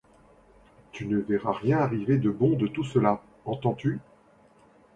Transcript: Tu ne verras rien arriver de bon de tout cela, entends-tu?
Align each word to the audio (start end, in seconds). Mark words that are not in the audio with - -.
Tu 0.93 1.05
ne 1.05 1.19
verras 1.19 1.53
rien 1.53 1.77
arriver 1.77 2.17
de 2.17 2.31
bon 2.31 2.57
de 2.57 2.65
tout 2.65 2.83
cela, 2.83 3.21
entends-tu? 3.45 3.99